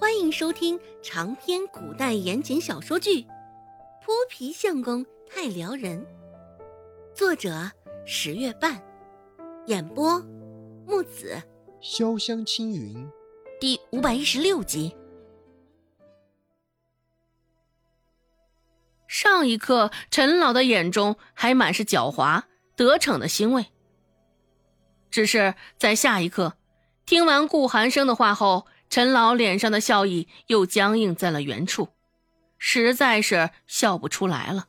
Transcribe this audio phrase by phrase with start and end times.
[0.00, 3.22] 欢迎收听长篇古代言情小说剧
[4.00, 6.00] 《泼皮相公太撩人》，
[7.16, 7.68] 作者
[8.06, 8.80] 十月半，
[9.66, 10.20] 演播
[10.86, 11.42] 木子
[11.82, 13.10] 潇湘青云，
[13.60, 14.96] 第五百一十六集。
[19.08, 22.44] 上一刻，陈老的眼中还满是狡猾
[22.76, 23.66] 得逞的欣慰，
[25.10, 26.54] 只是在下一刻，
[27.04, 28.68] 听完顾寒生的话后。
[28.90, 31.88] 陈老脸上的笑意又僵硬在了原处，
[32.58, 34.68] 实在是笑不出来了。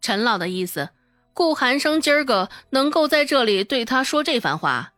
[0.00, 0.90] 陈老的意思，
[1.32, 4.92] 顾寒生今儿个能够在这里对他说这番话，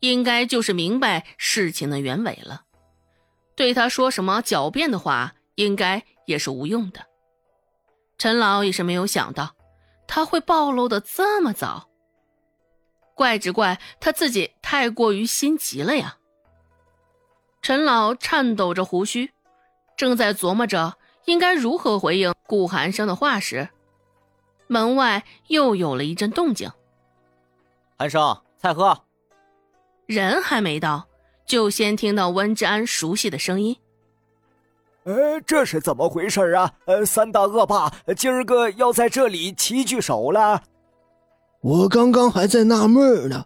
[0.00, 2.62] 应该就是明白事情的原委了。
[3.56, 7.06] 对他说什么狡辩的话，应该也是无用的。
[8.18, 9.54] 陈老也是没有想到，
[10.06, 11.88] 他会暴露的这么早。
[13.14, 16.18] 怪只怪他自己太过于心急了呀。
[17.62, 19.30] 陈老颤抖着胡须，
[19.96, 20.94] 正在琢磨着
[21.26, 23.68] 应该如何回应顾寒生的话时，
[24.66, 26.70] 门外又有了一阵动静。
[27.98, 28.98] 寒生，菜喝。
[30.06, 31.06] 人还没到，
[31.44, 33.76] 就先听到温志安熟悉的声音
[35.04, 36.72] ：“呃，这是怎么回事啊？
[36.86, 40.62] 呃，三大恶霸今儿个要在这里齐聚首了。
[41.60, 43.44] 我刚刚还在纳闷呢，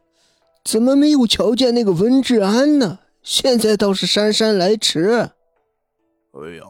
[0.64, 5.08] 怎么没有瞧见那个温志安呢？”现在倒是姗姗来迟。
[5.10, 6.64] 哎呀，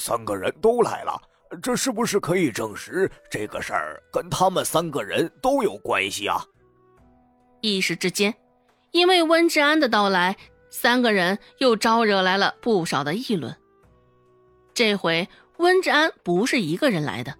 [0.00, 1.20] 三个人都来了，
[1.62, 6.42] 这是不是可以证实这个事儿跟他们三个人都有关系啊？
[7.60, 8.34] 一时之间，
[8.92, 10.34] 因为温志安的到来，
[10.70, 13.54] 三个人又招惹来了不少的议论。
[14.72, 17.34] 这回温志安不是一个人来的，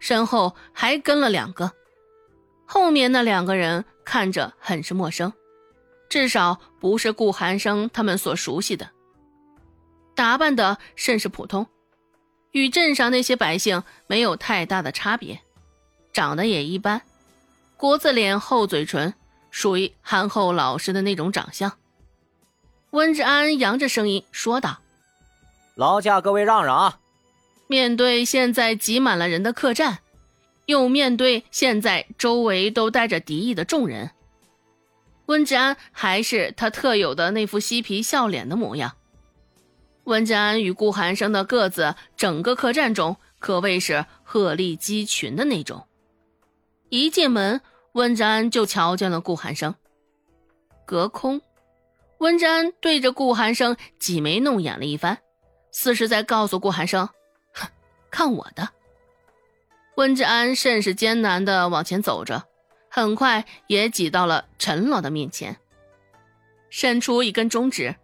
[0.00, 1.70] 身后还跟了两个，
[2.66, 5.32] 后面那两个人看着很是陌生。
[6.10, 8.90] 至少不是顾寒生他们所熟悉的，
[10.16, 11.66] 打扮的甚是普通，
[12.50, 15.40] 与镇上那些百姓没有太大的差别，
[16.12, 17.00] 长得也一般，
[17.76, 19.14] 国字脸、厚嘴唇，
[19.52, 21.72] 属于憨厚老实的那种长相。
[22.90, 24.80] 温志安扬着声音说道
[25.76, 26.98] ：“劳驾各位让让啊！”
[27.68, 30.00] 面对现在挤满了人的客栈，
[30.66, 34.10] 又面对现在周围都带着敌意的众人。
[35.26, 38.96] 温志安还是他特有的那副嬉皮笑脸的模样。
[40.04, 45.86] 温志安与顾寒生的个子，整个客栈中可谓是鹤立鸡群的那种。
[46.88, 47.60] 一进门，
[47.92, 49.74] 温志安就瞧见了顾寒生。
[50.84, 51.40] 隔空，
[52.18, 55.18] 温志安对着顾寒生挤眉弄眼了一番，
[55.70, 57.08] 似是在告诉顾寒生
[57.54, 57.68] ：“哼，
[58.10, 58.68] 看我的。”
[59.96, 62.42] 温志安甚是艰难地往前走着。
[62.92, 65.56] 很快也挤到了陈老的面前，
[66.70, 67.94] 伸出一根中指，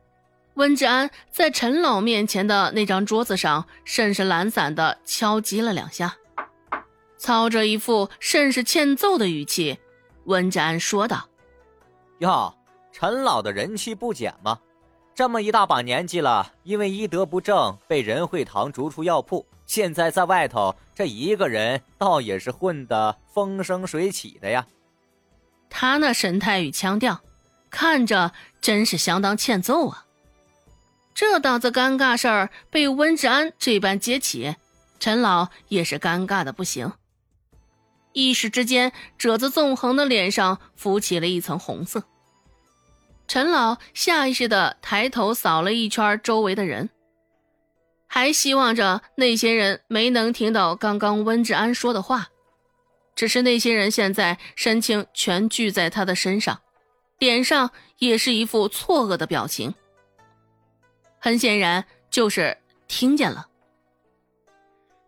[0.55, 6.17] 温志安在陈老面前的那张桌子上甚是懒散的敲击了两下，
[7.19, 9.77] 操着一副甚是欠揍的语气，
[10.27, 11.29] 温志安说道
[12.21, 12.55] ：“哟，
[12.93, 14.61] 陈老的人气不减吗？
[15.17, 24.65] 这么一大把年纪了，因为医德不正被仁惠堂逐出药铺，现在在外头这一个人倒也是混得风生水起的呀。”
[25.69, 27.21] 他那神态与腔调，
[27.71, 30.07] 看着真是相当欠揍啊！
[31.15, 34.57] 这档子尴尬事儿被温志安这般接起，
[34.99, 36.93] 陈老也是尴尬的不行。
[38.13, 42.05] 一时之间，褶子纵横的脸上浮起了一层红色。
[43.29, 46.89] 陈老下意识的抬头扫了一圈周围的人，
[48.07, 52.29] 还希望着那些人没能听到刚刚温志安说的话。
[53.17, 56.61] 只是那些人现在神情全聚在他的身上，
[57.19, 59.75] 脸上也是一副错愕的表情。
[61.19, 62.57] 很显然就是
[62.87, 63.49] 听见了。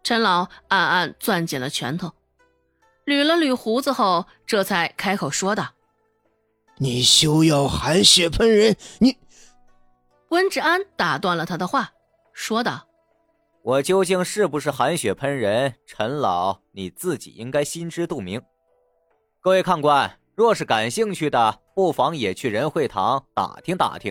[0.03, 2.15] 陈老暗暗攥紧了拳头，
[3.05, 5.75] 捋了捋胡子后，这才开口说道
[6.79, 9.19] ：“你休要含血喷人！”你，
[10.31, 11.93] 温志安打断了他的话，
[12.33, 12.88] 说道。
[13.69, 15.75] 我究竟是不是含血喷人？
[15.85, 18.41] 陈老，你自己应该心知肚明。
[19.43, 24.11] 各位看官，若是感兴趣的，不妨也去仁惠堂打听打听。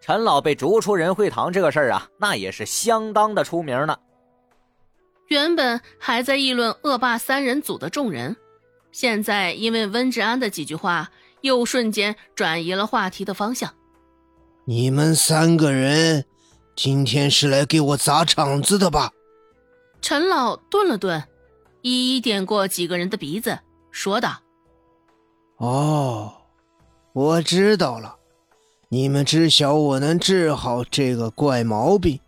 [0.00, 3.98] 陈老被逐出仁惠堂这个事儿啊，那也是相当的出名呢。
[5.28, 8.34] 原本还在议论恶霸三人组的众人，
[8.92, 11.10] 现在因为温志安的几句话，
[11.42, 13.74] 又瞬间转移了话题的方向。
[14.64, 16.24] 你们三个人。
[16.82, 19.12] 今天是来给我砸场子的吧？
[20.00, 21.22] 陈老顿了顿，
[21.82, 23.58] 一一点过几个人的鼻子，
[23.90, 24.40] 说道
[25.60, 26.32] ：“哦，
[27.12, 28.16] 我知道了，
[28.88, 32.18] 你们知晓我能治好这个怪毛病，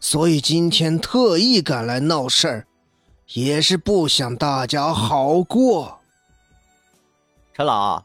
[0.00, 2.66] 所以今天特意赶来闹事儿，
[3.34, 6.00] 也是不想大家好过。
[7.52, 8.02] 陈老，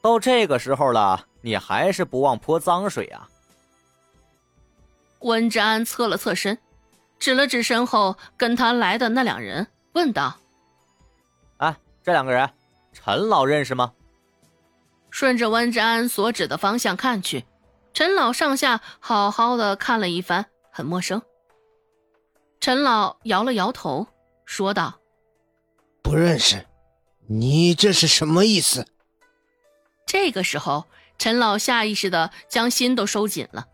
[0.00, 3.28] 到这个时候了，你还是不忘泼脏水啊？
[5.20, 6.58] 温之安侧了侧身，
[7.18, 10.38] 指了指身后跟他来的那两人，问道
[11.58, 12.48] ：“哎，这两个人，
[12.92, 13.92] 陈老认识吗？”
[15.10, 17.44] 顺着温之安所指的方向看去，
[17.92, 21.20] 陈老上下好好的看了一番，很陌生。
[22.60, 24.06] 陈老摇了摇头，
[24.44, 25.00] 说道
[26.02, 26.64] ：“不认识，
[27.26, 28.86] 你这是什么意思？”
[30.06, 30.84] 这个时候，
[31.18, 33.66] 陈老下意识的将心都收紧了，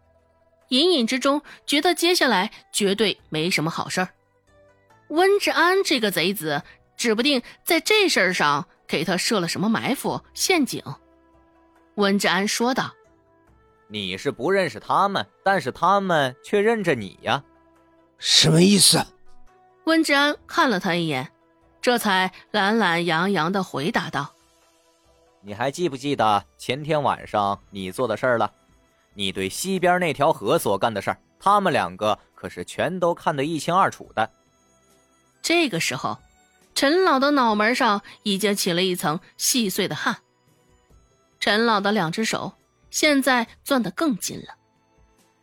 [0.69, 4.09] 隐隐之中觉得接下来绝对没什么好事儿。
[5.09, 6.63] 温志安这个贼子，
[6.97, 10.83] 指不定在这事儿上给他设了什么埋伏陷阱。
[11.95, 12.93] 温志安说道
[13.89, 17.43] ：“你是不认识他们，但是他们却认着你呀，
[18.19, 19.07] 什么意思？”
[19.85, 21.31] 温志安看了他一眼，
[21.81, 24.35] 这才懒懒洋洋的回答道
[25.41, 28.53] ：“你还记不记得前天晚上你做的事儿了？
[29.17, 34.31] 你对西边那条河所干的事儿，他们两个可是全都看得一清二楚的。”
[35.43, 36.19] 这个时候，
[36.75, 40.19] 陈老的脑门上已经起了一层细碎的汗。
[41.41, 42.53] 陈老的两只手
[42.91, 44.55] 现在攥得更紧了，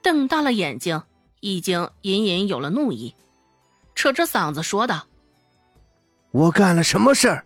[0.02, 1.02] 瞪大了眼睛，
[1.40, 3.16] 已经隐隐有了怒意，
[3.96, 5.08] 扯着嗓子说道
[6.32, 7.46] ：“我干了什么事儿？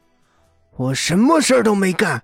[0.75, 2.23] 我什么事儿都没干。”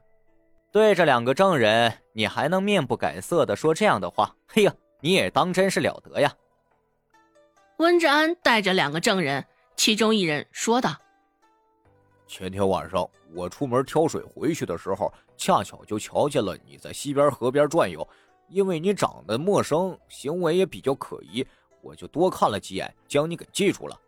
[0.72, 4.34] 对着两个证人，你还能面不改色的说这样的话？
[4.48, 6.34] 嘿呀，你也当真是了得呀！
[7.78, 9.46] 温志安带着两个证人，
[9.76, 10.96] 其中一人说道
[12.28, 18.08] ：“前天晚上我出门挑水回去的时候。”恰巧就瞧见了你在西边河边转悠，
[18.48, 21.46] 因为你长得陌生，行为也比较可疑，
[21.82, 24.00] 我就多看了几眼，将你给记住了。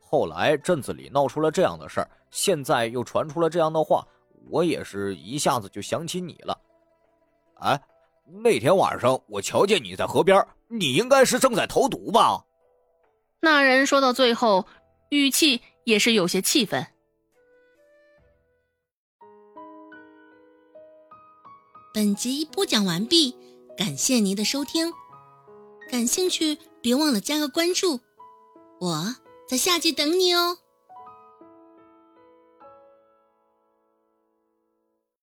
[0.00, 4.04] 后来镇子里闹出了这样的事儿，现在又传出了这样的话，
[4.48, 6.58] 我也是一下子就想起你了。
[7.60, 7.80] 哎，
[8.42, 12.44] 那天晚上我瞧见你在河边，你应该是正在投毒吧？
[13.40, 14.66] 那人说到最后，
[15.10, 16.86] 语气也是有些气愤。
[21.92, 23.36] 本集播讲完毕，
[23.76, 24.92] 感谢您的收听。
[25.90, 28.00] 感兴趣，别忘了加个关注，
[28.78, 29.16] 我
[29.48, 30.58] 在下集等你哦。